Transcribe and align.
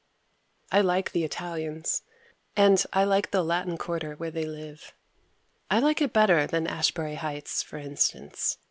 I 0.71 0.81
like 0.81 1.11
the 1.11 1.23
Italians 1.23 2.01
and 2.57 2.83
I 2.91 3.03
like 3.03 3.29
the 3.29 3.43
Latin 3.43 3.77
quarter 3.77 4.15
where 4.15 4.31
they 4.31 4.45
live. 4.47 4.93
I 5.69 5.77
like 5.77 6.01
it 6.01 6.11
better 6.11 6.47
than 6.47 6.65
Ashbury 6.65 7.13
Heights 7.21 7.61
for 7.61 7.77
instance. 7.77 8.57